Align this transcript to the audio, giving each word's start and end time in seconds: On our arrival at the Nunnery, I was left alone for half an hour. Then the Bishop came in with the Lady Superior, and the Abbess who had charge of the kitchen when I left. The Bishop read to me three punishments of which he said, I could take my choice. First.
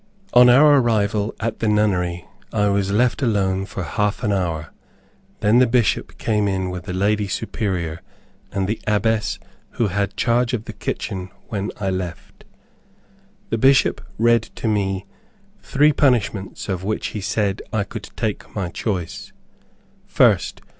On 0.33 0.49
our 0.49 0.79
arrival 0.79 1.35
at 1.39 1.59
the 1.59 1.67
Nunnery, 1.67 2.25
I 2.51 2.69
was 2.69 2.89
left 2.89 3.21
alone 3.21 3.67
for 3.67 3.83
half 3.83 4.23
an 4.23 4.31
hour. 4.33 4.71
Then 5.41 5.59
the 5.59 5.67
Bishop 5.67 6.17
came 6.17 6.47
in 6.47 6.71
with 6.71 6.85
the 6.85 6.91
Lady 6.93 7.27
Superior, 7.27 8.01
and 8.51 8.67
the 8.67 8.81
Abbess 8.87 9.37
who 9.73 9.89
had 9.89 10.17
charge 10.17 10.53
of 10.53 10.65
the 10.65 10.73
kitchen 10.73 11.29
when 11.49 11.69
I 11.79 11.91
left. 11.91 12.45
The 13.51 13.59
Bishop 13.59 14.01
read 14.17 14.41
to 14.41 14.67
me 14.67 15.05
three 15.61 15.93
punishments 15.93 16.67
of 16.67 16.83
which 16.83 17.09
he 17.09 17.21
said, 17.21 17.61
I 17.71 17.83
could 17.83 18.09
take 18.15 18.55
my 18.55 18.69
choice. 18.69 19.31
First. 20.07 20.61